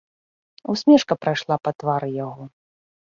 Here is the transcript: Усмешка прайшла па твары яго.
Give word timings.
Усмешка 0.73 1.17
прайшла 1.25 1.57
па 1.67 1.73
твары 1.83 2.09
яго. 2.25 2.43